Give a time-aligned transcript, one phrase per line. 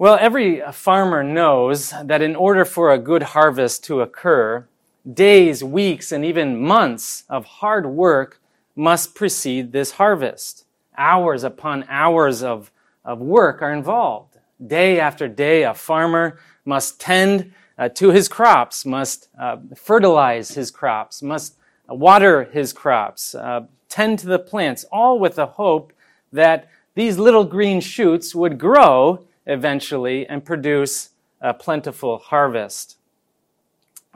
[0.00, 4.66] Well, every farmer knows that in order for a good harvest to occur,
[5.12, 8.40] days, weeks, and even months of hard work
[8.74, 10.64] must precede this harvest.
[10.96, 12.72] Hours upon hours of,
[13.04, 14.38] of work are involved.
[14.66, 20.70] Day after day, a farmer must tend uh, to his crops, must uh, fertilize his
[20.70, 25.92] crops, must water his crops, uh, tend to the plants, all with the hope
[26.32, 32.96] that these little green shoots would grow eventually and produce a plentiful harvest.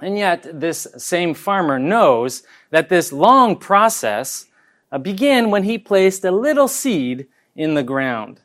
[0.01, 4.47] And yet, this same farmer knows that this long process
[4.91, 8.41] uh, began when he placed a little seed in the ground.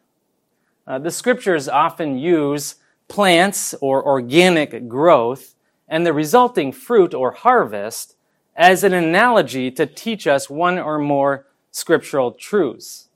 [0.86, 2.76] Uh, the scriptures often use
[3.08, 5.56] plants or organic growth
[5.88, 8.16] and the resulting fruit or harvest
[8.56, 13.10] as an analogy to teach us one or more scriptural truths.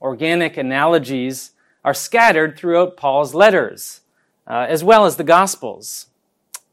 [0.00, 1.52] Organic analogies
[1.88, 4.02] are scattered throughout Paul's letters,
[4.46, 6.08] uh, as well as the Gospels.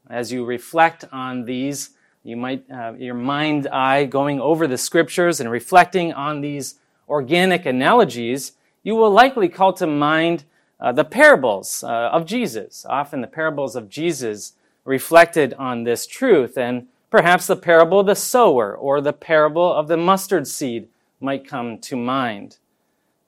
[0.09, 1.91] As you reflect on these,
[2.25, 6.75] you might, uh, your mind eye going over the scriptures and reflecting on these
[7.07, 10.43] organic analogies, you will likely call to mind
[10.81, 12.85] uh, the parables uh, of Jesus.
[12.89, 14.51] Often the parables of Jesus
[14.83, 19.87] reflected on this truth, and perhaps the parable of the sower or the parable of
[19.87, 20.89] the mustard seed
[21.21, 22.57] might come to mind.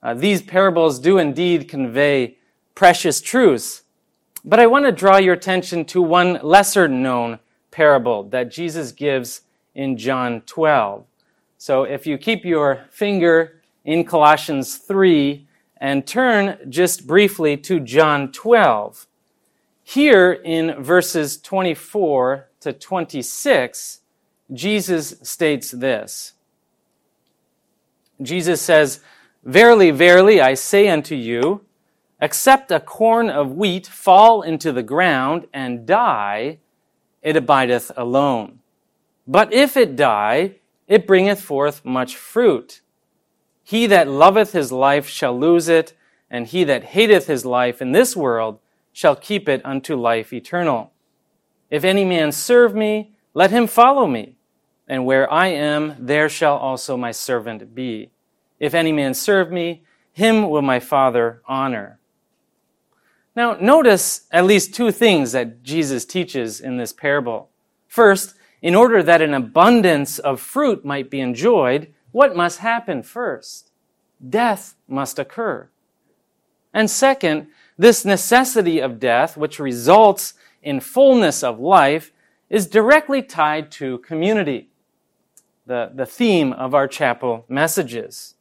[0.02, 2.36] Uh, these parables do indeed convey
[2.74, 3.82] precious truths,
[4.44, 9.42] but I want to draw your attention to one lesser known parable that Jesus gives
[9.74, 11.04] in John 12.
[11.58, 15.46] So if you keep your finger in Colossians 3
[15.78, 19.06] and turn just briefly to John 12,
[19.82, 24.00] here in verses 24 to 26,
[24.52, 26.34] Jesus states this.
[28.20, 29.00] Jesus says,
[29.48, 31.64] Verily, verily, I say unto you,
[32.20, 36.58] except a corn of wheat fall into the ground and die,
[37.22, 38.58] it abideth alone.
[39.26, 42.82] But if it die, it bringeth forth much fruit.
[43.64, 45.94] He that loveth his life shall lose it,
[46.30, 48.58] and he that hateth his life in this world
[48.92, 50.92] shall keep it unto life eternal.
[51.70, 54.36] If any man serve me, let him follow me,
[54.86, 58.10] and where I am, there shall also my servant be.
[58.58, 61.98] If any man serve me, him will my Father honor.
[63.36, 67.50] Now, notice at least two things that Jesus teaches in this parable.
[67.86, 73.70] First, in order that an abundance of fruit might be enjoyed, what must happen first?
[74.28, 75.68] Death must occur.
[76.74, 77.46] And second,
[77.78, 82.12] this necessity of death, which results in fullness of life,
[82.50, 84.68] is directly tied to community,
[85.66, 88.34] the, the theme of our chapel messages.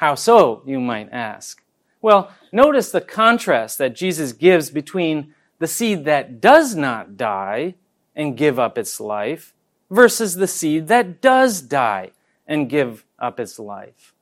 [0.00, 1.62] How so, you might ask?
[2.00, 7.74] Well, notice the contrast that Jesus gives between the seed that does not die
[8.16, 9.52] and give up its life
[9.90, 12.12] versus the seed that does die
[12.46, 14.14] and give up its life.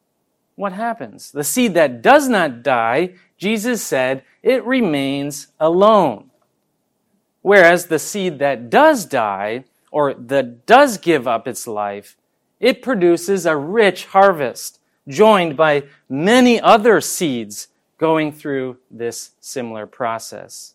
[0.56, 1.30] What happens?
[1.30, 6.32] The seed that does not die, Jesus said, it remains alone.
[7.40, 9.62] Whereas the seed that does die,
[9.92, 12.16] or that does give up its life,
[12.58, 20.74] it produces a rich harvest joined by many other seeds going through this similar process.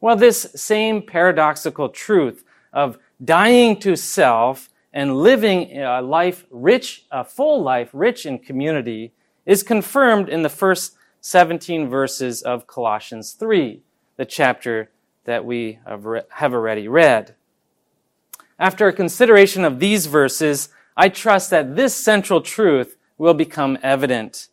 [0.00, 7.24] Well, this same paradoxical truth of dying to self and living a life rich, a
[7.24, 9.12] full life rich in community
[9.46, 13.80] is confirmed in the first 17 verses of Colossians 3,
[14.16, 14.90] the chapter
[15.24, 17.34] that we have already read.
[18.58, 24.48] After a consideration of these verses, I trust that this central truth will become evident.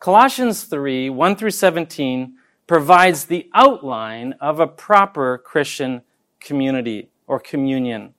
[0.00, 2.34] Colossians 3 1 through 17
[2.66, 6.02] provides the outline of a proper Christian
[6.40, 8.14] community or communion.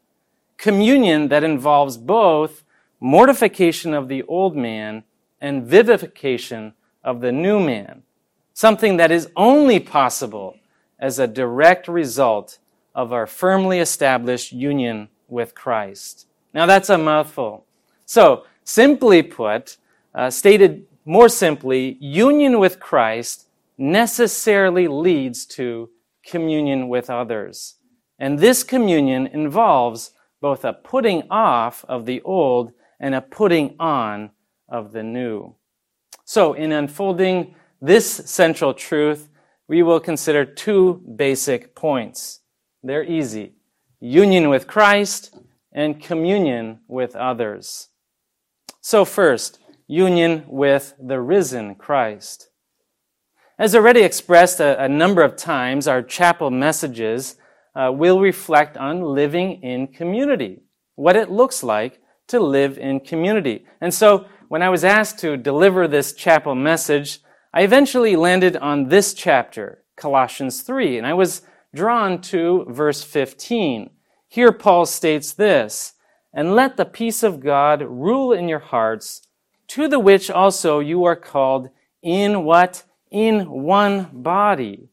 [0.58, 2.64] Communion that involves both
[3.00, 5.04] mortification of the old man
[5.40, 6.74] and vivification
[7.04, 8.04] of the new man,
[8.54, 10.58] something that is only possible
[11.00, 12.57] as a direct result
[12.94, 16.28] of our firmly established union with Christ.
[16.54, 17.66] Now that's a mouthful.
[18.06, 19.78] So, simply put,
[20.19, 25.89] uh, stated more simply, union with Christ necessarily leads to
[26.25, 27.75] communion with others.
[28.19, 30.12] And this communion involves
[30.42, 34.31] both a putting off of the old and a putting on
[34.68, 35.56] of the new.
[36.25, 39.30] So, in unfolding this central truth,
[39.69, 42.42] we will consider two basic points.
[42.83, 43.54] They're easy
[44.01, 45.38] union with Christ
[45.72, 47.88] and communion with others.
[48.81, 52.50] So, first, union with the risen Christ.
[53.57, 57.36] As already expressed a, a number of times, our chapel messages
[57.75, 60.62] uh, will reflect on living in community,
[60.95, 63.65] what it looks like to live in community.
[63.81, 67.19] And so, when I was asked to deliver this chapel message,
[67.51, 71.41] I eventually landed on this chapter, Colossians 3, and I was
[71.74, 73.89] drawn to verse 15.
[74.27, 75.94] Here, Paul states this
[76.31, 79.21] And let the peace of God rule in your hearts,
[79.69, 81.69] to the which also you are called
[82.01, 82.83] in what?
[83.12, 84.89] In one body,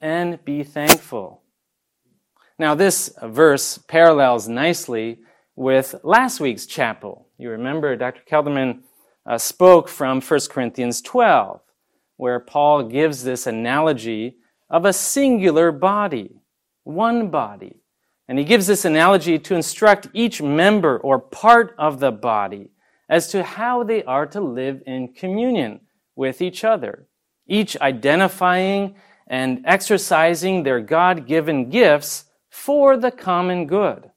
[0.00, 1.42] and be thankful.
[2.58, 5.18] Now, this verse parallels nicely
[5.54, 7.28] with last week's chapel.
[7.38, 8.22] You remember Dr.
[8.28, 8.80] Kelderman
[9.26, 11.60] uh, spoke from 1 Corinthians 12,
[12.16, 14.36] where Paul gives this analogy
[14.70, 16.40] of a singular body,
[16.84, 17.80] one body.
[18.28, 22.70] And he gives this analogy to instruct each member or part of the body
[23.08, 25.80] as to how they are to live in communion
[26.14, 27.06] with each other,
[27.46, 34.10] each identifying and exercising their God given gifts for the common good.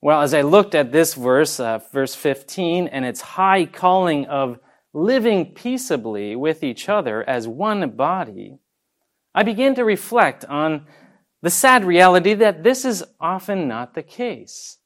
[0.00, 4.58] Well, as I looked at this verse, uh, verse 15, and its high calling of
[4.92, 8.58] living peaceably with each other as one body,
[9.34, 10.86] I began to reflect on
[11.42, 14.78] the sad reality that this is often not the case.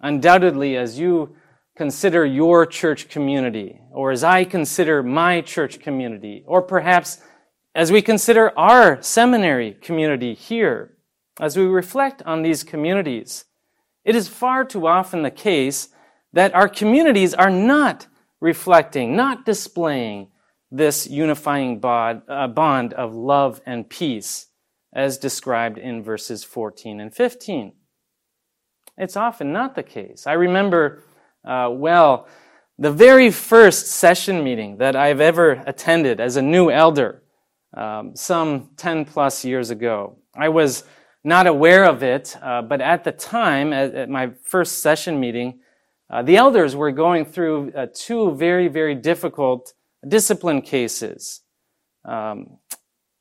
[0.00, 1.34] Undoubtedly, as you
[1.76, 7.20] consider your church community, or as I consider my church community, or perhaps
[7.74, 10.96] as we consider our seminary community here,
[11.40, 13.46] as we reflect on these communities,
[14.04, 15.88] it is far too often the case
[16.32, 18.06] that our communities are not
[18.40, 20.28] reflecting, not displaying
[20.70, 24.48] this unifying bond, uh, bond of love and peace
[24.92, 27.72] as described in verses 14 and 15.
[28.98, 30.26] It's often not the case.
[30.26, 31.02] I remember
[31.44, 32.26] uh, well
[32.78, 37.22] the very first session meeting that I've ever attended as a new elder,
[37.74, 40.16] um, some 10 plus years ago.
[40.34, 40.84] I was
[41.22, 45.60] not aware of it, uh, but at the time, at, at my first session meeting,
[46.10, 49.74] uh, the elders were going through uh, two very, very difficult
[50.06, 51.42] discipline cases.
[52.04, 52.58] Um,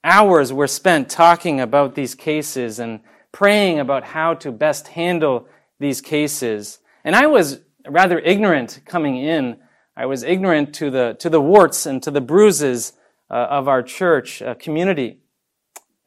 [0.04, 3.02] hours were spent talking about these cases and
[3.32, 5.48] praying about how to best handle
[5.80, 6.80] these cases.
[7.04, 9.58] And I was rather ignorant coming in.
[9.96, 12.94] I was ignorant to the, to the warts and to the bruises
[13.30, 15.20] uh, of our church uh, community.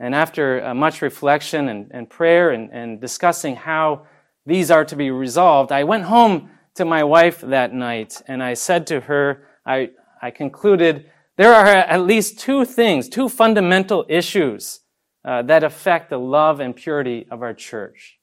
[0.01, 4.07] And after uh, much reflection and, and prayer and, and discussing how
[4.47, 8.55] these are to be resolved, I went home to my wife that night and I
[8.55, 14.81] said to her, I, I concluded there are at least two things, two fundamental issues
[15.25, 18.19] uh, that affect the love and purity of our church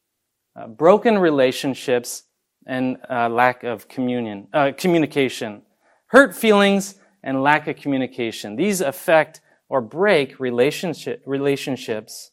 [0.55, 2.23] uh, broken relationships
[2.65, 5.61] and uh, lack of communion, uh, communication,
[6.07, 8.55] hurt feelings and lack of communication.
[8.55, 12.31] These affect or break relationship, relationships.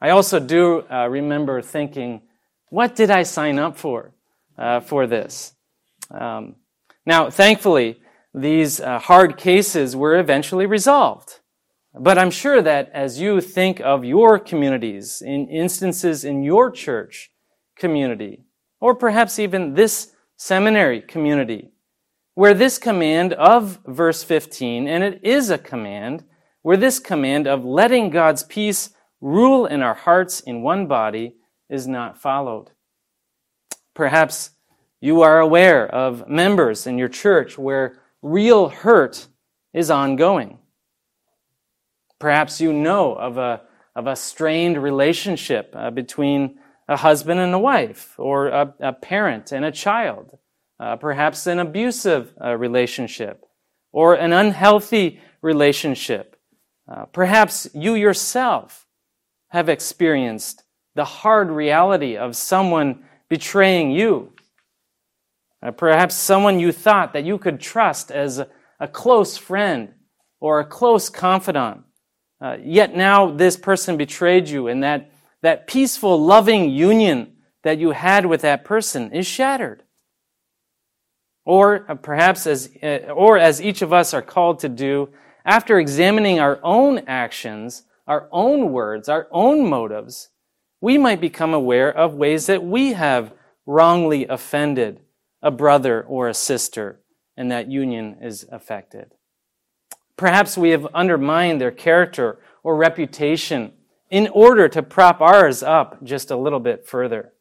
[0.00, 2.22] I also do uh, remember thinking,
[2.70, 4.14] what did I sign up for
[4.56, 5.54] uh, for this?
[6.10, 6.56] Um,
[7.04, 8.00] now, thankfully,
[8.34, 11.40] these uh, hard cases were eventually resolved.
[11.98, 17.32] But I'm sure that as you think of your communities, in instances in your church
[17.76, 18.44] community,
[18.80, 21.70] or perhaps even this seminary community,
[22.34, 26.24] where this command of verse 15, and it is a command,
[26.62, 28.90] where this command of letting God's peace
[29.20, 31.34] rule in our hearts in one body
[31.68, 32.70] is not followed.
[33.94, 34.50] Perhaps
[35.00, 39.26] you are aware of members in your church where real hurt
[39.72, 40.58] is ongoing.
[42.18, 43.62] Perhaps you know of a,
[43.94, 49.52] of a strained relationship uh, between a husband and a wife, or a, a parent
[49.52, 50.38] and a child,
[50.80, 53.44] uh, perhaps an abusive uh, relationship,
[53.92, 56.36] or an unhealthy relationship.
[56.90, 58.86] Uh, perhaps you yourself
[59.48, 60.62] have experienced
[60.94, 64.32] the hard reality of someone betraying you
[65.62, 69.92] uh, perhaps someone you thought that you could trust as a, a close friend
[70.40, 71.82] or a close confidant.
[72.40, 75.10] Uh, yet now this person betrayed you, and that,
[75.42, 79.82] that peaceful, loving union that you had with that person is shattered.
[81.44, 85.10] Or uh, perhaps, as, uh, or as each of us are called to do,
[85.44, 90.28] after examining our own actions, our own words, our own motives,
[90.80, 93.32] we might become aware of ways that we have
[93.66, 95.00] wrongly offended
[95.42, 97.00] a brother or a sister,
[97.36, 99.14] and that union is affected.
[100.16, 103.72] Perhaps we have undermined their character or reputation
[104.10, 107.32] in order to prop ours up just a little bit further.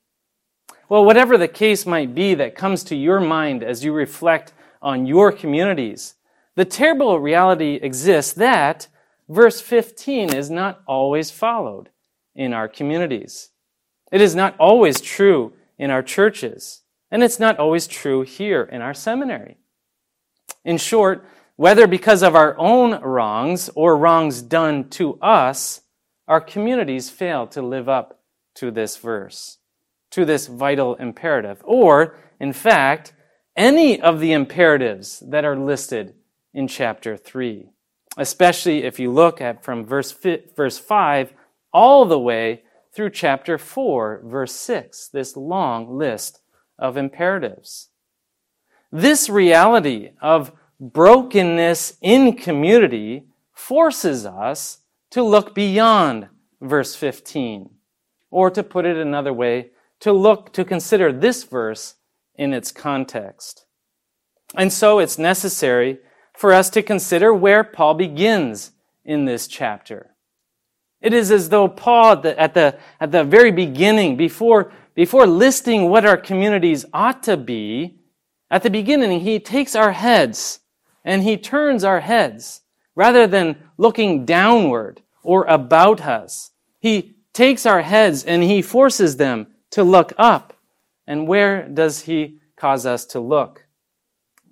[0.90, 5.06] Well, whatever the case might be that comes to your mind as you reflect on
[5.06, 6.16] your communities,
[6.56, 8.88] the terrible reality exists that
[9.30, 11.90] verse 15 is not always followed
[12.36, 13.50] in our communities.
[14.12, 16.82] It is not always true in our churches,
[17.12, 19.58] and it's not always true here in our seminary.
[20.64, 25.82] In short, whether because of our own wrongs or wrongs done to us,
[26.28, 28.20] our communities fail to live up
[28.56, 29.60] to this verse,
[30.12, 33.14] to this vital imperative, or, in fact,
[33.56, 36.14] any of the imperatives that are listed
[36.54, 37.70] in chapter 3,
[38.18, 40.16] especially if you look at from verse,
[40.56, 41.34] verse 5
[41.74, 46.42] all the way through chapter 4, verse 6, this long list
[46.80, 47.90] of imperatives.
[48.92, 54.80] This reality of brokenness in community forces us
[55.12, 56.28] to look beyond
[56.62, 57.70] verse 15.
[58.30, 59.72] Or to put it another way,
[60.02, 61.96] to look, to consider this verse
[62.36, 63.66] in its context.
[64.56, 66.00] And so it's necessary
[66.36, 68.72] for us to consider where Paul begins
[69.04, 70.16] in this chapter.
[71.02, 76.06] It is as though Paul, at the, at the very beginning, before, before listing what
[76.06, 78.00] our communities ought to be,
[78.50, 80.60] at the beginning, he takes our heads
[81.04, 82.62] and he turns our heads
[82.96, 86.52] rather than looking downward or about us.
[86.80, 90.54] He takes our heads and he forces them to look up.
[91.06, 93.68] And where does he cause us to look?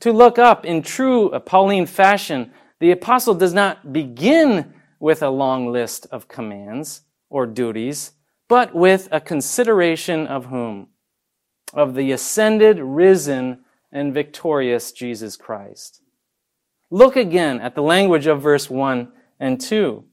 [0.02, 5.72] To look up in true Pauline fashion, the apostle does not begin with a long
[5.72, 8.12] list of commands or duties,
[8.48, 10.90] but with a consideration of whom?
[11.74, 16.02] Of the ascended, risen, and victorious Jesus Christ.
[16.96, 20.06] Look again at the language of verse 1 and 2.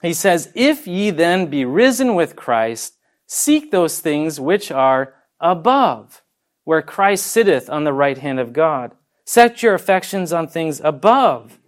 [0.00, 2.94] He says, If ye then be risen with Christ,
[3.26, 6.22] seek those things which are above,
[6.62, 8.92] where Christ sitteth on the right hand of God.
[9.24, 11.58] Set your affections on things above,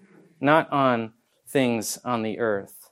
[0.41, 1.13] not on
[1.49, 2.89] things on the earth.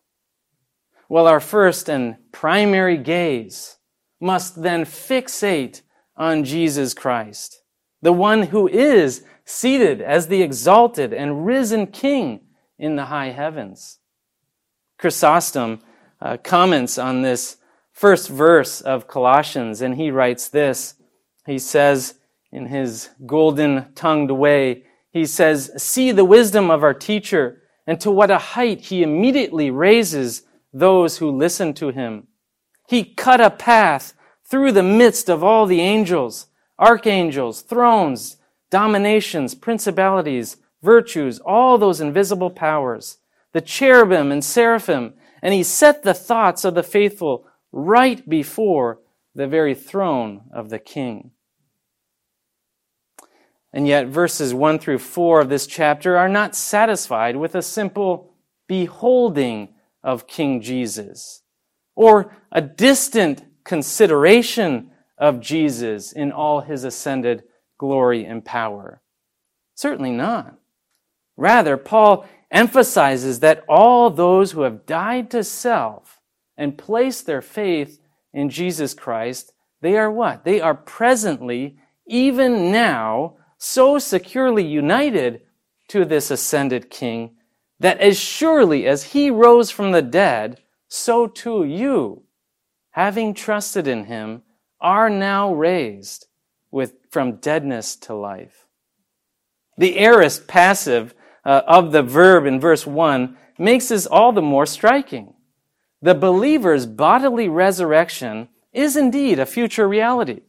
[1.09, 3.77] Well, our first and primary gaze
[4.21, 5.83] must then fixate
[6.17, 7.63] on Jesus Christ,
[8.03, 12.41] the one who is seated as the exalted and risen King
[12.79, 13.99] in the high heavens.
[14.99, 15.81] Chrysostom
[16.21, 17.57] uh, comments on this
[17.91, 20.97] first verse of Colossians, and he writes this.
[21.47, 22.17] He says,
[22.53, 28.11] in his golden tongued way, he says, See the wisdom of our teacher, and to
[28.11, 30.43] what a height he immediately raises
[30.75, 32.27] those who listen to him.
[32.87, 34.13] He cut a path
[34.45, 38.38] through the midst of all the angels, archangels, thrones,
[38.71, 43.19] dominations, principalities, virtues, all those invisible powers,
[43.53, 49.01] the cherubim and seraphim, and he set the thoughts of the faithful right before
[49.35, 51.31] the very throne of the king.
[53.73, 58.35] And yet, verses 1 through 4 of this chapter are not satisfied with a simple
[58.67, 61.43] beholding of King Jesus
[61.95, 67.43] or a distant consideration of Jesus in all his ascended
[67.79, 69.01] glory, and power?
[69.75, 70.57] Certainly not.
[71.37, 76.21] Rather, Paul emphasizes that all those who have died to self
[76.57, 78.01] and placed their faith
[78.33, 80.45] in Jesus Christ, they are what?
[80.45, 85.43] They are presently, even now, so securely united
[85.89, 87.37] to this ascended King
[87.81, 92.23] that as surely as he rose from the dead, so too you,
[92.91, 94.43] having trusted in him,
[94.81, 96.28] are now raised
[96.71, 98.67] with, from deadness to life.
[99.77, 104.67] The aorist passive uh, of the verb in verse 1 makes this all the more
[104.67, 105.35] striking.
[106.03, 110.43] The believer's bodily resurrection is indeed a future reality.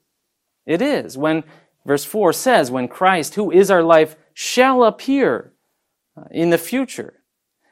[0.66, 1.44] It is when,
[1.86, 5.54] verse 4 says, when Christ, who is our life, shall appear
[6.16, 7.24] uh, in the future.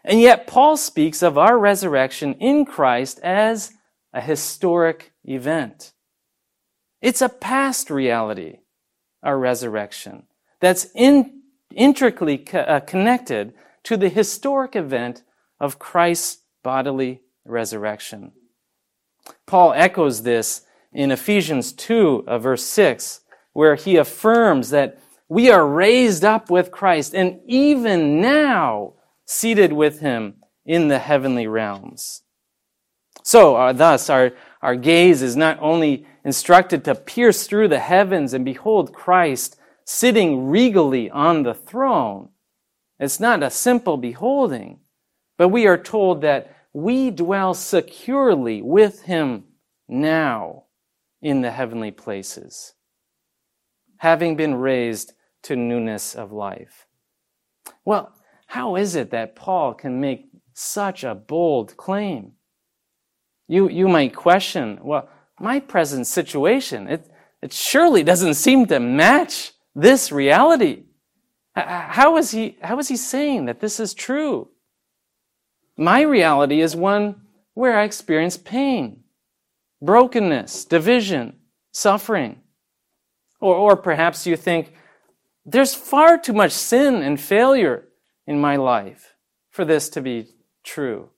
[0.03, 3.73] And yet, Paul speaks of our resurrection in Christ as
[4.13, 5.91] a historic event.
[7.01, 8.59] It's a past reality,
[9.23, 10.23] our resurrection,
[10.59, 11.41] that's in,
[11.73, 15.23] intricately co- uh, connected to the historic event
[15.59, 18.31] of Christ's bodily resurrection.
[19.45, 23.21] Paul echoes this in Ephesians 2, uh, verse 6,
[23.53, 24.99] where he affirms that
[25.29, 28.93] we are raised up with Christ and even now
[29.25, 30.35] seated with him
[30.65, 32.23] in the heavenly realms.
[33.23, 38.33] So, uh, thus, our, our gaze is not only instructed to pierce through the heavens
[38.33, 39.55] and behold Christ
[39.85, 42.27] sitting regally on the throne.
[42.99, 44.81] It's not a simple beholding,
[45.37, 49.45] but we are told that we dwell securely with him
[49.87, 50.65] now
[51.21, 52.73] in the heavenly places,
[53.99, 56.87] having been raised to newness of life.
[57.85, 58.13] Well,
[58.47, 62.31] How is it that Paul can make such a bold claim?
[63.47, 67.09] You, you might question, well, my present situation, it,
[67.41, 70.83] it surely doesn't seem to match this reality.
[71.55, 74.49] How is he, how is he saying that this is true?
[75.75, 77.21] My reality is one
[77.53, 79.03] where I experience pain,
[79.81, 81.37] brokenness, division,
[81.71, 82.41] suffering.
[83.39, 84.73] Or, or perhaps you think,
[85.45, 87.87] there's far too much sin and failure
[88.25, 89.15] in my life
[89.49, 90.27] for this to be
[90.63, 91.09] true.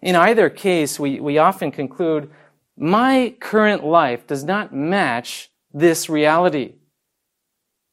[0.00, 2.30] In either case, we, we often conclude,
[2.76, 6.74] my current life does not match this reality.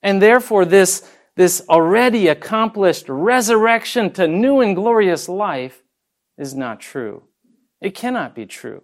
[0.02, 5.84] And therefore, this, this already accomplished resurrection to new and glorious life
[6.38, 7.24] is not true.
[7.80, 8.84] It cannot be true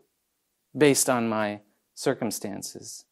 [0.76, 1.62] based on my
[1.96, 3.06] circumstances.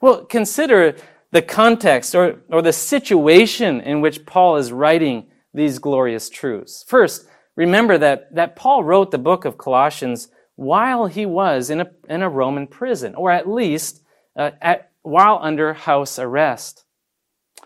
[0.00, 0.96] Well, consider
[1.30, 6.84] the context or, or the situation in which Paul is writing these glorious truths.
[6.86, 11.90] First, remember that, that Paul wrote the book of Colossians while he was in a,
[12.08, 14.02] in a Roman prison, or at least
[14.36, 16.84] uh, at, while under house arrest.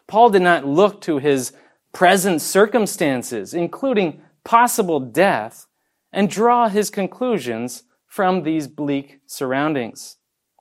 [0.07, 1.52] Paul did not look to his
[1.92, 5.66] present circumstances, including possible death,
[6.12, 10.16] and draw his conclusions from these bleak surroundings.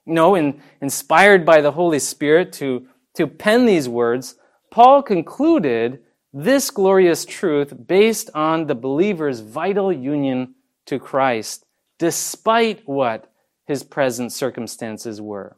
[0.06, 4.36] No, in, inspired by the Holy Spirit to, to pen these words,
[4.72, 6.00] Paul concluded
[6.34, 10.56] this glorious truth based on the believer's vital union
[10.86, 11.66] to Christ,
[12.00, 13.32] despite what
[13.66, 15.58] his present circumstances were.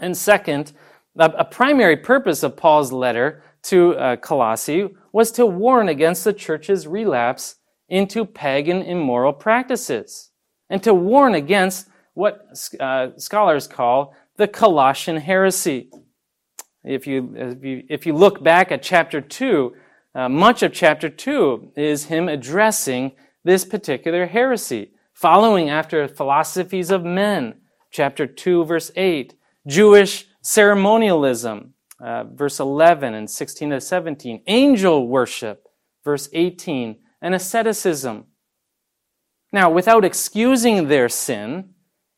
[0.00, 0.72] And second,
[1.18, 6.86] a primary purpose of Paul's letter to uh, Colossae was to warn against the church's
[6.86, 7.56] relapse
[7.88, 10.30] into pagan immoral practices
[10.68, 12.46] and to warn against what
[12.80, 15.90] uh, scholars call the Colossian heresy.
[16.84, 19.74] If you, if you, if you look back at chapter 2,
[20.14, 23.12] uh, much of chapter 2 is him addressing
[23.46, 27.54] this particular heresy, following after philosophies of men,
[27.92, 29.34] chapter 2, verse 8,
[29.68, 35.68] Jewish ceremonialism, uh, verse 11 and 16 to 17, angel worship,
[36.04, 38.24] verse 18, and asceticism.
[39.52, 41.70] Now, without excusing their sin,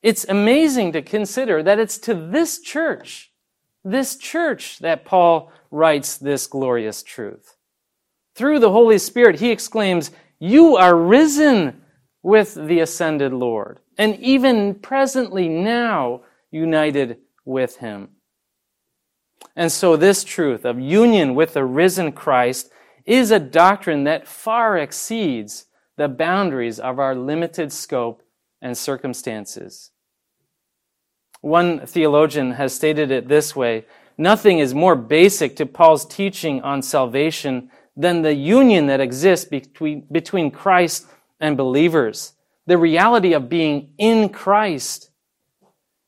[0.03, 3.33] it's amazing to consider that it's to this church,
[3.85, 7.55] this church, that Paul writes this glorious truth.
[8.35, 11.83] Through the Holy Spirit, he exclaims, You are risen
[12.23, 18.11] with the ascended Lord, and even presently now united with him.
[19.57, 22.71] And so, this truth of union with the risen Christ
[23.05, 28.23] is a doctrine that far exceeds the boundaries of our limited scope
[28.61, 29.91] and circumstances.
[31.41, 33.85] One theologian has stated it this way
[34.17, 40.07] Nothing is more basic to Paul's teaching on salvation than the union that exists between,
[40.11, 41.07] between Christ
[41.39, 42.33] and believers.
[42.67, 45.09] The reality of being in Christ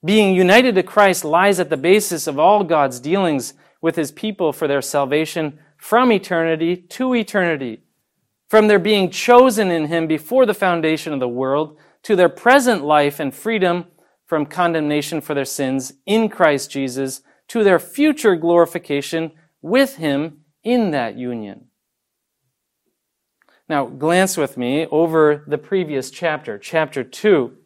[0.05, 4.53] being united to Christ lies at the basis of all God's dealings with his people
[4.53, 7.83] for their salvation from eternity to eternity.
[8.48, 12.83] From their being chosen in him before the foundation of the world to their present
[12.83, 13.87] life and freedom
[14.26, 20.92] from condemnation for their sins in Christ Jesus to their future glorification with him in
[20.92, 21.66] that union.
[23.70, 27.56] Now, glance with me over the previous chapter, chapter 2.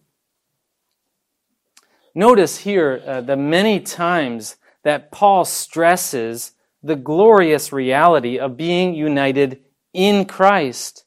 [2.15, 9.63] Notice here uh, the many times that Paul stresses the glorious reality of being united
[9.95, 11.07] in Christ.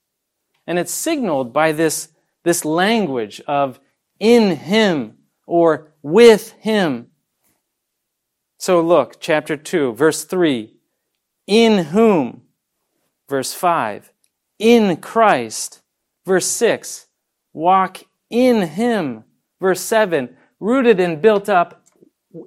[0.66, 2.10] And it's signaled by this,
[2.44, 3.80] this language of
[4.20, 7.10] in Him or with Him.
[8.58, 10.74] So look, chapter 2, verse 3.
[11.46, 12.42] In whom?
[13.30, 14.12] Verse 5.
[14.60, 15.82] In Christ.
[16.26, 17.08] Verse 6.
[17.54, 19.24] Walk in Him.
[19.60, 21.84] Verse 7 rooted and built up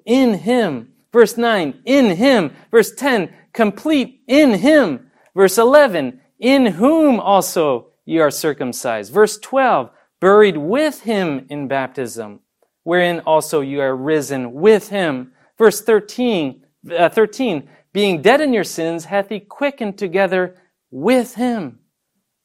[0.04, 0.92] in Him.
[1.12, 2.52] Verse 9, in Him.
[2.70, 5.10] Verse 10, complete in Him.
[5.34, 9.12] Verse 11, in whom also ye are circumcised.
[9.12, 12.40] Verse 12, buried with Him in baptism,
[12.84, 15.32] wherein also you are risen with Him.
[15.58, 16.64] Verse 13,
[16.96, 20.56] uh, 13, being dead in your sins, hath He quickened together
[20.90, 21.80] with Him.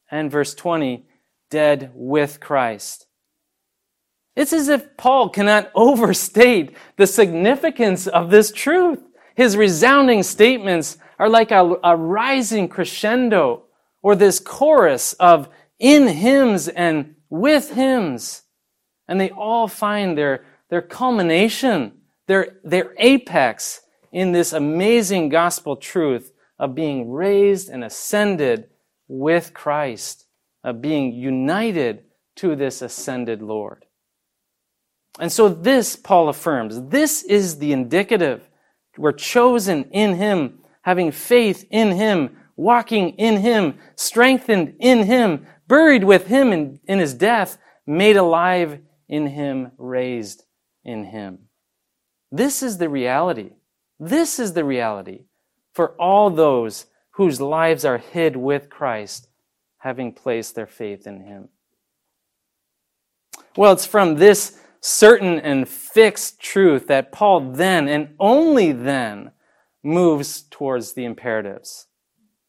[0.10, 1.06] And verse 20,
[1.50, 3.08] dead with Christ.
[4.36, 9.00] It's as if Paul cannot overstate the significance of this truth.
[9.36, 13.64] His resounding statements are like a, a, rising crescendo
[14.02, 18.44] or this chorus of in hymns and with hymns.
[19.08, 21.94] And they all find their, their culmination,
[22.28, 28.70] their, their apex in this amazing gospel truth of being raised and ascended
[29.08, 30.26] with Christ,
[30.64, 32.04] of being united
[32.38, 33.86] to this ascended Lord.
[35.20, 38.50] And so this, Paul affirms, this is the indicative.
[38.98, 46.04] We're chosen in Him, having faith in Him, walking in Him, strengthened in Him, buried
[46.04, 50.44] with Him in, in His death, made alive in Him, raised
[50.84, 51.40] in Him.
[52.32, 53.52] This is the reality.
[54.00, 55.26] This is the reality
[55.74, 56.86] for all those
[57.16, 59.30] whose lives are hid with Christ,
[59.80, 61.50] having placed their faith in Him.
[63.56, 69.32] Well, it's from this certain and fixed truth that Paul then and only then
[69.82, 71.88] moves towards the imperatives.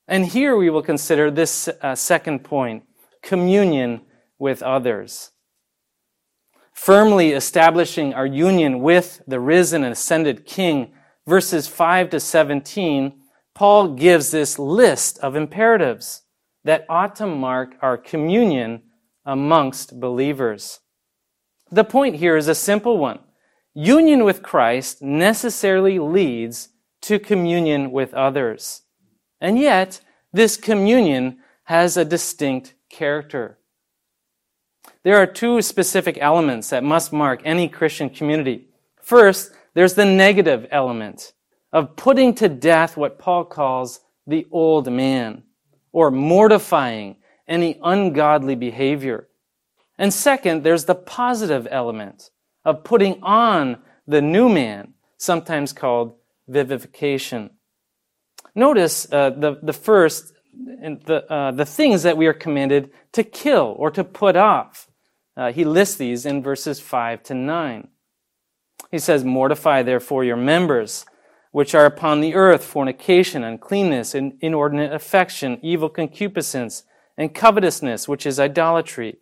[0.08, 2.84] And here we will consider this uh, second point
[3.22, 4.02] communion
[4.38, 5.30] with others.
[6.72, 10.92] Firmly establishing our union with the risen and ascended King,
[11.26, 13.20] verses 5 to 17,
[13.56, 16.24] Paul gives this list of imperatives
[16.64, 18.82] that ought to mark our communion
[19.24, 20.80] amongst believers.
[21.70, 23.18] The point here is a simple one.
[23.72, 26.68] Union with Christ necessarily leads
[27.00, 28.82] to communion with others.
[29.40, 30.02] And yet,
[30.34, 33.56] this communion has a distinct character.
[35.02, 38.66] There are two specific elements that must mark any Christian community.
[39.00, 41.32] First, there's the negative element
[41.72, 45.42] of putting to death what Paul calls the old man,
[45.92, 47.16] or mortifying
[47.48, 49.28] any ungodly behavior.
[49.98, 52.30] And second, there's the positive element
[52.64, 56.14] of putting on the new man, sometimes called
[56.48, 57.50] vivification.
[58.54, 63.74] Notice uh, the, the first, the, uh, the things that we are commanded to kill
[63.78, 64.88] or to put off.
[65.36, 67.88] Uh, he lists these in verses 5 to 9.
[68.90, 71.04] He says, Mortify therefore your members,
[71.56, 76.82] which are upon the earth fornication, uncleanness, and inordinate affection, evil concupiscence,
[77.16, 79.16] and covetousness, which is idolatry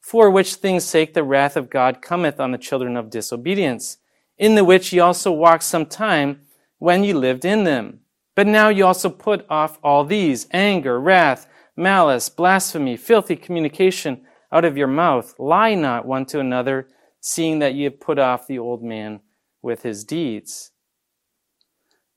[0.00, 3.98] for which things sake the wrath of God cometh on the children of disobedience,
[4.36, 6.40] in the which ye also walked some time
[6.78, 8.00] when ye lived in them.
[8.34, 11.46] But now ye also put off all these anger, wrath,
[11.76, 15.36] malice, blasphemy, filthy communication out of your mouth.
[15.38, 16.88] Lie not one to another,
[17.20, 19.20] seeing that ye have put off the old man
[19.62, 20.72] with his deeds.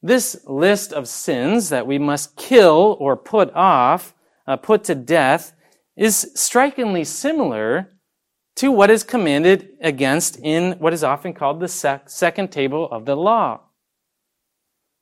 [0.02, 4.14] This list of sins that we must kill or put off,
[4.48, 5.54] uh, put to death,
[5.98, 7.94] is strikingly similar
[8.56, 13.06] to what is commanded against in what is often called the sec- second table of
[13.06, 13.62] the law.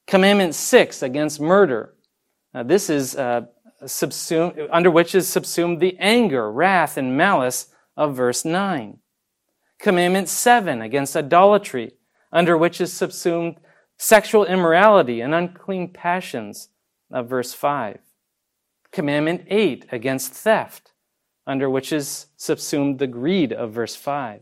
[0.08, 1.94] Commandment 6 against murder.
[2.54, 3.42] Now, this is uh,
[3.86, 9.00] subsumed, under which is subsumed the anger, wrath, and malice of verse 9.
[9.80, 11.94] Commandment 7 against idolatry,
[12.32, 13.58] under which is subsumed
[13.98, 16.70] sexual immorality and unclean passions
[17.12, 18.00] of verse 5.
[18.92, 20.94] Commandment 8 against theft,
[21.46, 24.42] under which is subsumed the greed of verse 5.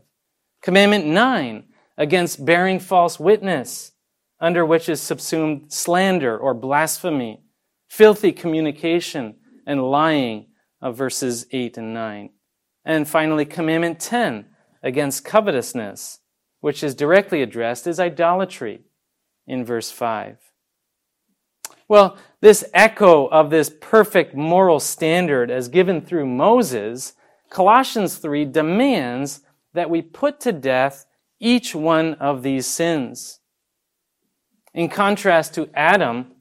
[0.62, 1.64] Commandment 9
[1.98, 3.92] against bearing false witness,
[4.40, 7.40] under which is subsumed slander or blasphemy,
[7.88, 9.34] filthy communication,
[9.66, 10.46] and lying
[10.80, 12.30] of verses 8 and 9.
[12.84, 14.46] And finally, Commandment 10
[14.82, 16.20] against covetousness,
[16.60, 18.82] which is directly addressed as idolatry
[19.46, 20.38] in verse 5.
[21.88, 27.14] Well, this echo of this perfect moral standard as given through Moses,
[27.48, 31.06] Colossians 3 demands that we put to death
[31.38, 33.40] each one of these sins.
[34.74, 36.32] In contrast to Adam,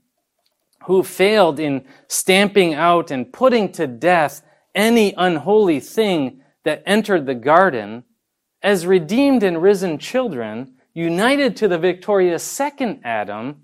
[0.86, 4.42] who failed in stamping out and putting to death
[4.74, 8.04] any unholy thing that entered the garden,
[8.62, 13.62] as redeemed and risen children, united to the victorious second Adam,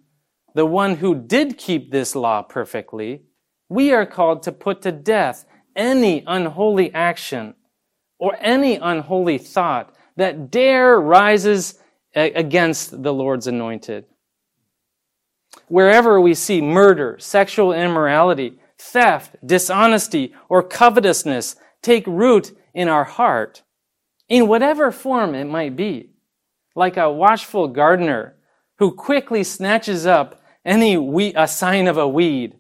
[0.54, 3.24] the one who did keep this law perfectly,
[3.70, 7.56] we are called to put to death any unholy action
[8.20, 11.80] or any unholy thought that dare rises
[12.14, 14.06] against the Lord's anointed.
[15.68, 23.64] Wherever we see murder, sexual immorality, theft, dishonesty, or covetousness take root in our heart,
[24.28, 26.11] in whatever form it might be,
[26.76, 28.36] like a watchful gardener
[28.80, 32.56] who quickly snatches up any we, a sign of a weed,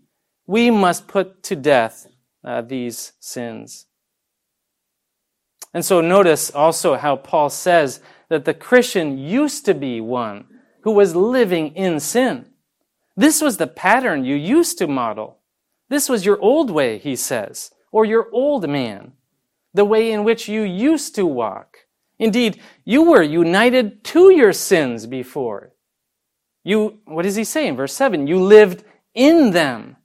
[0.47, 2.07] we must put to death
[2.43, 3.85] uh, these sins.
[5.73, 10.45] And so notice also how Paul says that the Christian used to be one
[10.81, 12.47] who was living in sin.
[13.15, 15.37] This was the pattern you used to model.
[15.89, 19.13] This was your old way, he says, or your old man,
[19.73, 21.77] the way in which you used to walk.
[22.21, 25.73] Indeed, you were united to your sins before.
[26.63, 28.27] You, what does he say in verse 7?
[28.27, 28.83] You lived
[29.15, 29.97] in them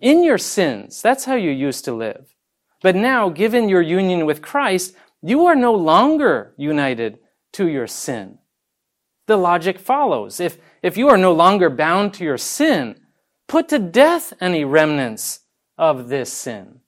[0.00, 1.02] in your sins.
[1.02, 2.34] That's how you used to live.
[2.80, 7.18] But now, given your union with Christ, you are no longer united
[7.52, 8.38] to your sin.
[9.26, 10.40] The logic follows.
[10.40, 12.98] If, if you are no longer bound to your sin,
[13.46, 15.40] put to death any remnants
[15.76, 16.80] of this sin.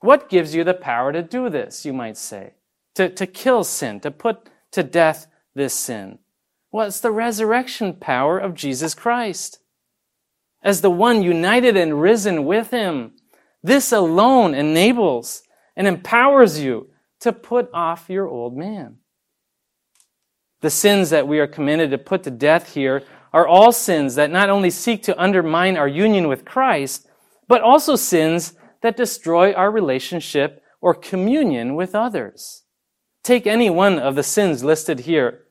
[0.00, 2.54] What gives you the power to do this, you might say?
[2.96, 6.18] To, to kill sin, to put to death this sin?
[6.72, 9.58] Well, it's the resurrection power of Jesus Christ.
[10.62, 13.12] As the one united and risen with him,
[13.62, 15.42] this alone enables
[15.76, 18.96] and empowers you to put off your old man.
[20.60, 24.30] The sins that we are commanded to put to death here are all sins that
[24.30, 27.08] not only seek to undermine our union with Christ,
[27.48, 32.64] but also sins that destroy our relationship or communion with others.
[33.22, 35.44] Take any one of the sins listed here,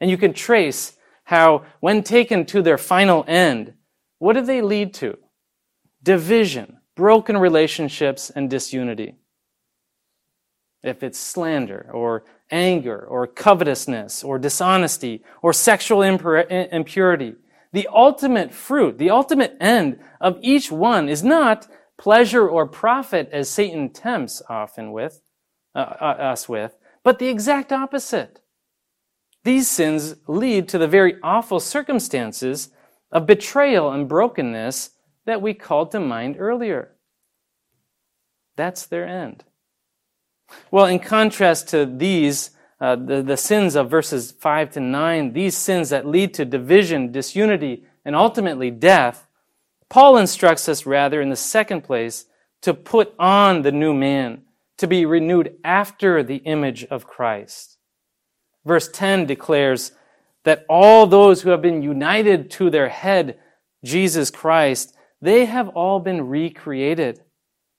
[0.00, 3.74] and you can trace how, when taken to their final end,
[4.18, 5.18] what do they lead to?
[6.02, 9.16] Division, broken relationships, and disunity.
[10.82, 17.34] If it's slander or anger or covetousness or dishonesty or sexual impurity,
[17.72, 21.66] the ultimate fruit, the ultimate end of each one is not
[21.98, 25.20] pleasure or profit as Satan tempts often with,
[25.74, 28.40] uh, uh, us with, but the exact opposite.
[29.44, 32.70] These sins lead to the very awful circumstances
[33.12, 34.90] of betrayal and brokenness
[35.24, 36.96] that we called to mind earlier.
[38.56, 39.44] That's their end.
[40.72, 45.56] Well, in contrast to these, uh, the, the sins of verses 5 to 9, these
[45.56, 49.28] sins that lead to division, disunity, and ultimately death,
[49.88, 52.24] Paul instructs us rather, in the second place,
[52.62, 54.42] to put on the new man,
[54.78, 57.78] to be renewed after the image of Christ.
[58.64, 59.92] Verse 10 declares
[60.44, 63.38] that all those who have been united to their head,
[63.84, 67.22] Jesus Christ, they have all been recreated.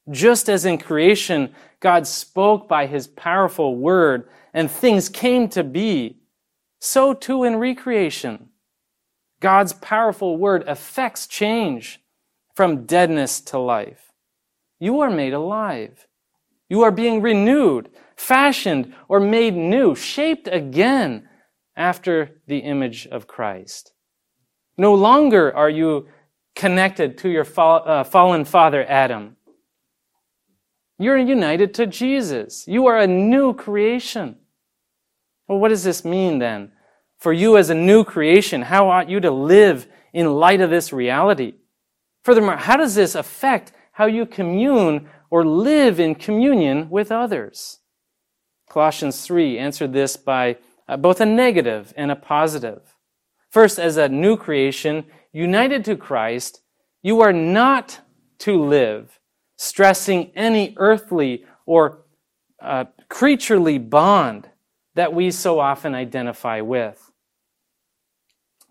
[0.10, 6.18] Just as in creation, God spoke by his powerful word and things came to be,
[6.80, 8.50] so too in recreation.
[9.40, 12.02] God's powerful word affects change
[12.56, 14.12] from deadness to life.
[14.80, 16.07] You are made alive.
[16.70, 21.28] You are being renewed, fashioned, or made new, shaped again
[21.76, 23.94] after the image of Christ.
[24.78, 26.08] No longer are you
[26.56, 29.36] connected to your uh, fallen father Adam.
[31.00, 32.68] You're united to Jesus.
[32.68, 34.38] You are a new creation.
[35.48, 36.72] Well, what does this mean then?
[37.20, 40.92] For you as a new creation, how ought you to live in light of this
[40.92, 41.54] reality?
[42.24, 47.80] Furthermore, how does this affect how you commune or live in communion with others?
[48.70, 52.96] Colossians 3 answered this by uh, both a negative and a positive.
[53.50, 56.62] First, as a new creation, united to Christ,
[57.02, 58.02] you are not
[58.40, 59.20] to live
[59.58, 62.04] stressing any earthly or
[62.62, 64.50] uh, creaturely bond
[64.96, 67.12] that we so often identify with.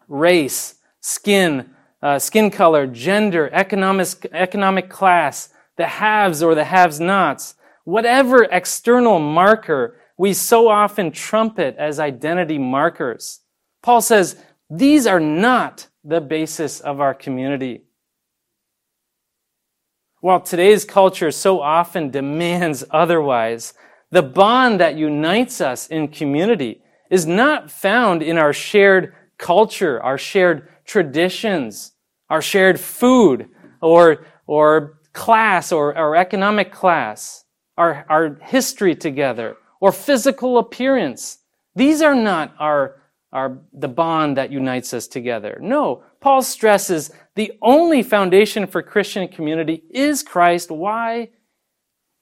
[0.08, 1.70] Race, skin,
[2.02, 9.18] uh, skin color, gender, economic, economic class, the haves or the haves nots, whatever external
[9.18, 13.40] marker we so often trumpet as identity markers.
[13.82, 14.36] Paul says
[14.70, 17.82] these are not the basis of our community.
[20.20, 23.74] While today's culture so often demands otherwise,
[24.10, 30.18] the bond that unites us in community is not found in our shared culture, our
[30.18, 31.92] shared traditions,
[32.30, 33.48] our shared food,
[33.80, 37.44] or, or class, or, our economic class,
[37.76, 41.38] our, our history together, or physical appearance.
[41.74, 43.00] These are not our,
[43.32, 45.58] our, the bond that unites us together.
[45.60, 50.70] No, Paul stresses the only foundation for Christian community is Christ.
[50.70, 51.30] Why?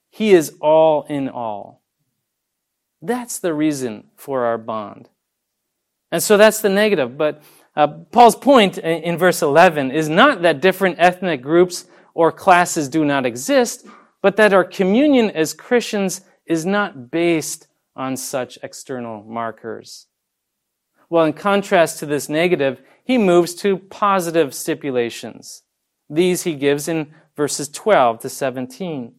[0.09, 1.81] He is all in all.
[3.01, 5.09] That's the reason for our bond.
[6.11, 7.17] And so that's the negative.
[7.17, 7.43] But
[7.75, 13.05] uh, Paul's point in verse 11 is not that different ethnic groups or classes do
[13.05, 13.85] not exist,
[14.23, 20.07] but that our communion as Christians is not based on such external markers.
[21.09, 25.61] Well, in contrast to this negative, he moves to positive stipulations.
[26.09, 29.13] These he gives in verses 12 to 17.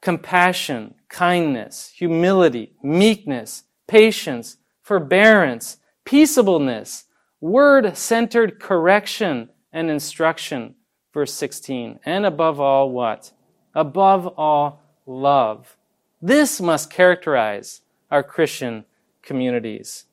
[0.00, 7.04] Compassion, kindness, humility, meekness, patience, forbearance, peaceableness,
[7.40, 10.76] word centered correction and instruction.
[11.18, 11.98] Verse 16.
[12.04, 13.32] And above all, what?
[13.74, 15.76] Above all, love.
[16.22, 18.84] This must characterize our Christian
[19.20, 20.04] communities.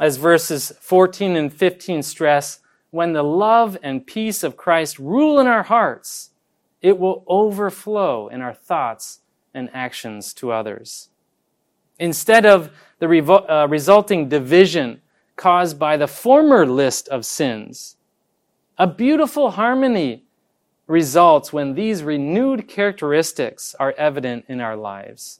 [0.00, 2.58] As verses 14 and 15 stress,
[2.90, 6.30] when the love and peace of Christ rule in our hearts,
[6.80, 9.20] it will overflow in our thoughts
[9.54, 11.10] and actions to others.
[12.00, 15.00] Instead of the revo- uh, resulting division
[15.36, 17.98] caused by the former list of sins,
[18.82, 20.24] a beautiful harmony
[20.88, 25.38] results when these renewed characteristics are evident in our lives.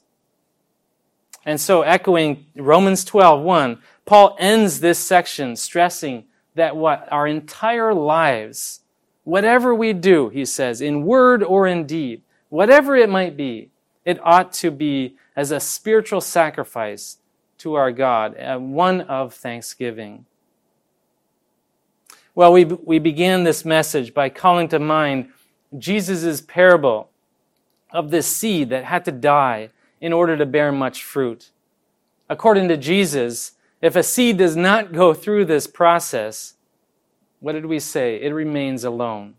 [1.45, 6.23] And so, echoing Romans 12 1, Paul ends this section stressing
[6.55, 8.79] that what our entire lives,
[9.25, 13.71] whatever we do, he says, in word or in deed, whatever it might be,
[14.05, 17.17] it ought to be as a spiritual sacrifice
[17.57, 20.27] to our God, uh, one of thanksgiving.
[22.35, 25.29] Well, we, we began this message by calling to mind
[25.77, 27.09] Jesus' parable
[27.91, 29.69] of this seed that had to die
[30.01, 31.51] in order to bear much fruit.
[32.27, 36.55] According to Jesus, if a seed does not go through this process,
[37.39, 38.21] what did we say?
[38.21, 39.35] It remains alone.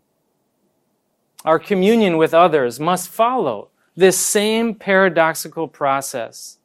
[1.43, 6.57] Our communion with others must follow this same paradoxical process.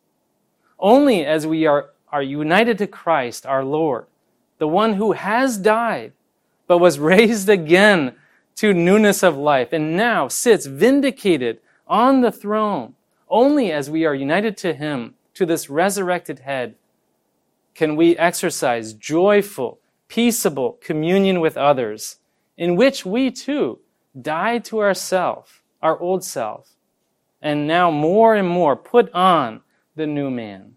[0.79, 4.07] Only as we are, are united to Christ, our Lord,
[4.59, 6.13] the one who has died,
[6.71, 8.15] but was raised again
[8.55, 12.95] to newness of life, and now sits vindicated on the throne,
[13.29, 16.77] only as we are united to Him, to this resurrected head,
[17.75, 22.19] can we exercise joyful, peaceable communion with others,
[22.57, 23.81] in which we too
[24.23, 26.77] die to ourself, our old self,
[27.43, 29.61] and now more and more put on
[29.97, 30.77] the new man.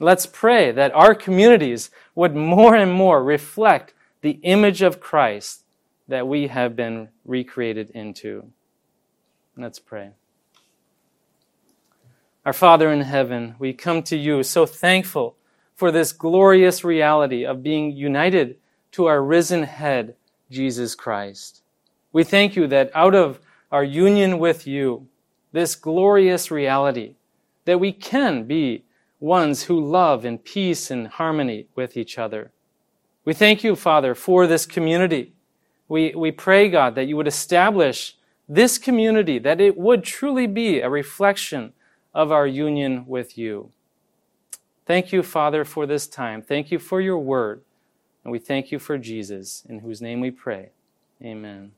[0.00, 5.64] Let's pray that our communities would more and more reflect the image of Christ
[6.08, 8.50] that we have been recreated into.
[9.56, 10.10] Let's pray.
[12.44, 15.36] Our Father in heaven, we come to you so thankful
[15.74, 18.56] for this glorious reality of being united
[18.92, 20.16] to our risen head,
[20.50, 21.62] Jesus Christ.
[22.12, 23.38] We thank you that out of
[23.70, 25.06] our union with you,
[25.52, 27.16] this glorious reality,
[27.64, 28.84] that we can be
[29.20, 32.50] ones who love in peace and harmony with each other.
[33.28, 35.34] We thank you, Father, for this community.
[35.86, 38.16] We, we pray, God, that you would establish
[38.48, 41.74] this community, that it would truly be a reflection
[42.14, 43.70] of our union with you.
[44.86, 46.40] Thank you, Father, for this time.
[46.40, 47.60] Thank you for your word.
[48.24, 50.70] And we thank you for Jesus, in whose name we pray.
[51.22, 51.72] Amen.